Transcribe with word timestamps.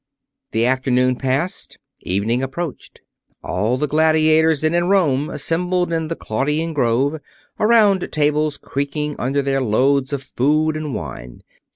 The 0.49 0.65
afternoon 0.65 1.15
passed; 1.15 1.77
evening 1.99 2.41
approached. 2.41 3.01
All 3.43 3.77
the 3.77 3.85
gladiators 3.85 4.61
then 4.61 4.73
in 4.73 4.85
Rome 4.87 5.29
assembled 5.29 5.93
in 5.93 6.07
the 6.07 6.15
Claudian 6.15 6.73
Grove, 6.73 7.19
around 7.59 8.11
tables 8.11 8.57
creaking 8.57 9.15
under 9.19 9.43
their 9.43 9.61
loads 9.61 10.11
of 10.11 10.23
food 10.23 10.75
and 10.75 10.95
wine. 10.95 11.43